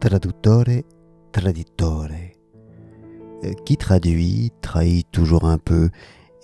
traduttore, 0.00 0.82
traditore. 1.32 2.08
Euh, 3.44 3.52
qui 3.64 3.76
traduit, 3.76 4.50
trahit 4.62 5.06
toujours 5.12 5.44
un 5.44 5.58
peu, 5.58 5.90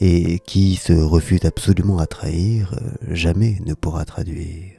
et 0.00 0.38
qui 0.40 0.76
se 0.76 0.92
refuse 0.92 1.44
absolument 1.44 1.98
à 1.98 2.06
trahir, 2.06 2.74
euh, 2.74 3.14
jamais 3.14 3.58
ne 3.66 3.74
pourra 3.74 4.04
traduire. 4.04 4.78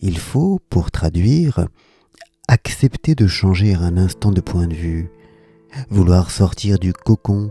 Il 0.00 0.18
faut, 0.18 0.60
pour 0.70 0.90
traduire, 0.90 1.66
accepter 2.48 3.14
de 3.14 3.26
changer 3.26 3.74
un 3.74 3.98
instant 3.98 4.30
de 4.30 4.40
point 4.40 4.66
de 4.66 4.74
vue, 4.74 5.10
vouloir 5.90 6.30
sortir 6.30 6.78
du 6.78 6.92
cocon, 6.92 7.50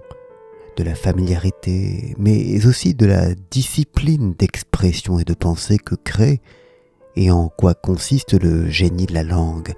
de 0.77 0.83
la 0.83 0.95
familiarité, 0.95 2.15
mais 2.17 2.65
aussi 2.65 2.95
de 2.95 3.05
la 3.05 3.35
discipline 3.51 4.33
d'expression 4.33 5.19
et 5.19 5.23
de 5.23 5.35
pensée 5.35 5.77
que 5.77 5.93
crée 5.93 6.41
et 7.15 7.31
en 7.31 7.49
quoi 7.49 7.73
consiste 7.73 8.33
le 8.33 8.69
génie 8.69 9.05
de 9.05 9.13
la 9.13 9.23
langue, 9.23 9.73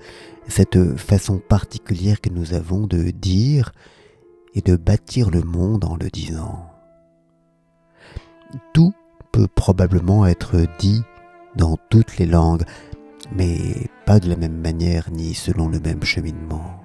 cette 0.48 0.96
façon 0.98 1.40
particulière 1.40 2.22
que 2.22 2.30
nous 2.30 2.54
avons 2.54 2.88
de 2.88 3.12
dire 3.12 3.72
et 4.54 4.62
de 4.62 4.76
bâtir 4.76 5.30
le 5.30 5.42
monde 5.42 5.86
en 5.86 5.96
le 5.96 6.10
disant. 6.10 6.66
Tout 8.74 8.94
peut 9.32 9.48
probablement 9.54 10.26
être 10.26 10.66
dit 10.80 11.02
dans 11.56 11.78
toutes 11.90 12.18
les 12.18 12.26
langues, 12.26 12.64
mais 13.36 13.60
pas 14.06 14.20
de 14.20 14.30
la 14.30 14.36
même 14.36 14.62
manière 14.62 15.10
ni 15.12 15.34
selon 15.34 15.68
le 15.68 15.80
même 15.80 16.04
cheminement. 16.04 16.82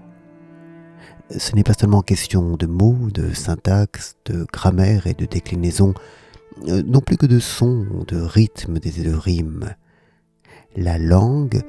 Ce 1.36 1.54
n'est 1.54 1.62
pas 1.62 1.74
seulement 1.74 2.02
question 2.02 2.56
de 2.56 2.66
mots, 2.66 3.08
de 3.14 3.32
syntaxe, 3.32 4.16
de 4.24 4.46
grammaire 4.52 5.06
et 5.06 5.14
de 5.14 5.26
déclinaison, 5.26 5.94
euh, 6.66 6.82
non 6.84 7.00
plus 7.00 7.16
que 7.16 7.26
de 7.26 7.38
sons, 7.38 7.86
de 8.08 8.20
rythmes 8.20 8.78
et 8.82 8.90
de 8.90 9.12
rimes. 9.12 9.74
La 10.76 10.98
langue 10.98 11.62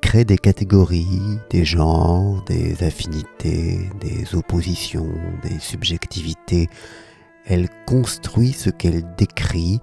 crée 0.00 0.24
des 0.24 0.38
catégories, 0.38 1.38
des 1.50 1.64
genres, 1.64 2.42
des 2.44 2.82
affinités, 2.82 3.88
des 4.00 4.34
oppositions, 4.34 5.12
des 5.42 5.58
subjectivités. 5.58 6.68
Elle 7.44 7.68
construit 7.86 8.52
ce 8.52 8.70
qu'elle 8.70 9.04
décrit 9.16 9.80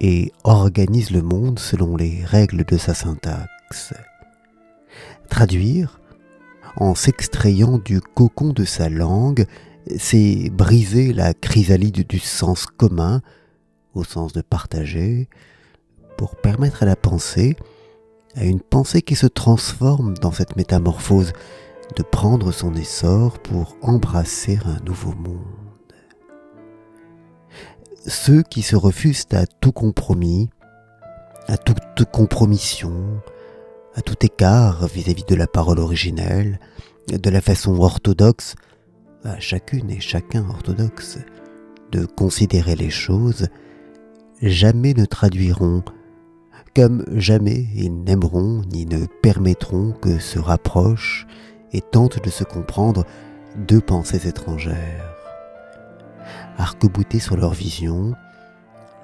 et 0.00 0.32
organise 0.42 1.10
le 1.10 1.22
monde 1.22 1.58
selon 1.58 1.96
les 1.96 2.24
règles 2.24 2.64
de 2.64 2.76
sa 2.76 2.94
syntaxe. 2.94 3.94
Traduire, 5.28 6.00
en 6.76 6.94
s'extrayant 6.94 7.78
du 7.78 8.00
cocon 8.00 8.52
de 8.52 8.64
sa 8.64 8.88
langue, 8.88 9.46
c'est 9.96 10.50
briser 10.50 11.12
la 11.12 11.34
chrysalide 11.34 12.06
du 12.06 12.18
sens 12.18 12.66
commun, 12.66 13.22
au 13.94 14.02
sens 14.02 14.32
de 14.32 14.42
partager, 14.42 15.28
pour 16.16 16.36
permettre 16.36 16.82
à 16.82 16.86
la 16.86 16.96
pensée, 16.96 17.56
à 18.36 18.44
une 18.44 18.60
pensée 18.60 19.02
qui 19.02 19.14
se 19.14 19.26
transforme 19.26 20.14
dans 20.18 20.32
cette 20.32 20.56
métamorphose, 20.56 21.32
de 21.96 22.02
prendre 22.02 22.50
son 22.50 22.74
essor 22.74 23.38
pour 23.38 23.76
embrasser 23.82 24.58
un 24.64 24.82
nouveau 24.84 25.12
monde. 25.12 25.42
Ceux 28.06 28.42
qui 28.42 28.62
se 28.62 28.76
refusent 28.76 29.26
à 29.32 29.46
tout 29.46 29.72
compromis, 29.72 30.50
à 31.46 31.56
toute 31.56 32.04
compromission, 32.10 33.20
à 33.94 34.02
tout 34.02 34.16
écart 34.24 34.86
vis-à-vis 34.88 35.24
de 35.24 35.34
la 35.34 35.46
parole 35.46 35.78
originelle, 35.78 36.58
de 37.08 37.30
la 37.30 37.40
façon 37.40 37.78
orthodoxe, 37.80 38.54
à 39.24 39.38
chacune 39.40 39.90
et 39.90 40.00
chacun 40.00 40.46
orthodoxe, 40.48 41.18
de 41.92 42.04
considérer 42.04 42.76
les 42.76 42.90
choses, 42.90 43.48
jamais 44.42 44.94
ne 44.94 45.04
traduiront 45.04 45.82
comme 46.74 47.04
jamais 47.12 47.66
ils 47.74 48.02
n'aimeront 48.04 48.62
ni 48.72 48.86
ne 48.86 49.06
permettront 49.22 49.92
que 49.92 50.18
se 50.18 50.38
rapprochent 50.38 51.26
et 51.72 51.80
tentent 51.80 52.22
de 52.22 52.30
se 52.30 52.44
comprendre 52.44 53.04
deux 53.56 53.80
pensées 53.80 54.26
étrangères. 54.26 55.14
Arc-boutés 56.58 57.20
sur 57.20 57.36
leur 57.36 57.52
vision, 57.52 58.14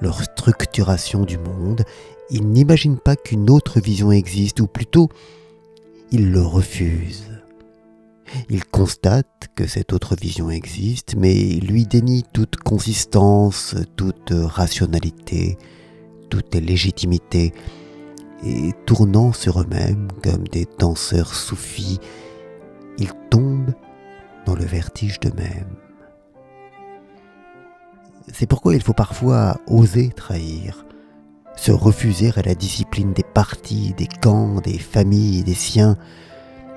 leur 0.01 0.23
structuration 0.23 1.25
du 1.25 1.39
monde, 1.39 1.85
ils 2.31 2.47
n'imaginent 2.47 2.99
pas 2.99 3.17
qu'une 3.17 3.51
autre 3.51 3.81
vision 3.81 4.13
existe, 4.13 4.61
ou 4.61 4.67
plutôt, 4.67 5.09
ils 6.11 6.31
le 6.31 6.43
refusent. 6.43 7.31
Ils 8.49 8.65
constatent 8.65 9.49
que 9.57 9.67
cette 9.67 9.93
autre 9.93 10.15
vision 10.15 10.51
existe, 10.51 11.17
mais 11.17 11.35
lui 11.35 11.87
dénient 11.87 12.25
toute 12.33 12.57
consistance, 12.57 13.75
toute 13.97 14.33
rationalité, 14.33 15.59
toute 16.31 16.55
légitimité, 16.55 17.53
et 18.45 18.73
tournant 18.87 19.33
sur 19.33 19.61
eux-mêmes 19.61 20.09
comme 20.23 20.49
des 20.49 20.67
danseurs 20.79 21.35
soufis, 21.35 21.99
ils 22.99 23.13
tombent 23.29 23.75
dans 24.47 24.55
le 24.55 24.65
vertige 24.65 25.21
d'eux-mêmes. 25.21 25.77
C'est 28.33 28.47
pourquoi 28.47 28.75
il 28.75 28.83
faut 28.83 28.95
parfois 28.95 29.59
oser 29.67 30.11
trahir, 30.11 30.87
se 31.57 31.73
refuser 31.73 32.31
à 32.37 32.43
la 32.43 32.55
discipline 32.55 33.13
des 33.13 33.25
partis, 33.25 33.93
des 33.97 34.07
camps, 34.07 34.61
des 34.61 34.79
familles, 34.79 35.43
des 35.43 35.55
siens, 35.55 35.97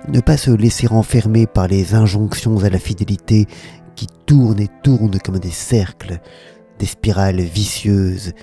ne 0.09 0.19
pas 0.19 0.37
se 0.37 0.51
laisser 0.51 0.87
enfermer 0.89 1.47
par 1.47 1.67
les 1.67 1.95
injonctions 1.95 2.63
à 2.63 2.69
la 2.69 2.79
fidélité 2.79 3.45
qui 3.95 4.07
tournent 4.25 4.59
et 4.59 4.69
tournent 4.83 5.19
comme 5.19 5.39
des 5.39 5.51
cercles, 5.51 6.19
des 6.79 6.85
spirales 6.85 7.41
vicieuses 7.41 8.33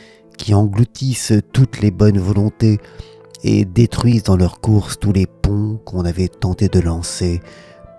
qui 0.40 0.54
engloutissent 0.54 1.34
toutes 1.52 1.80
les 1.80 1.90
bonnes 1.90 2.18
volontés 2.18 2.78
et 3.44 3.66
détruisent 3.66 4.22
dans 4.22 4.36
leur 4.36 4.60
course 4.60 4.98
tous 4.98 5.12
les 5.12 5.26
ponts 5.26 5.78
qu'on 5.84 6.06
avait 6.06 6.28
tenté 6.28 6.68
de 6.68 6.80
lancer 6.80 7.40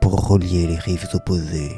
pour 0.01 0.27
relier 0.27 0.65
les 0.65 0.77
rives 0.77 1.07
opposées. 1.13 1.71